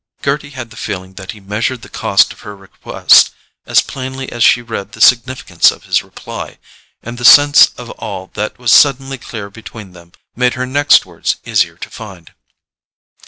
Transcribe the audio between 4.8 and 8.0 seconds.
the significance of his reply; and the sense of